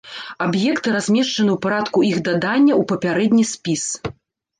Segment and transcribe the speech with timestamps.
[0.43, 3.83] Аб'екты размешчаны ў парадку іх дадання ў папярэдні спіс.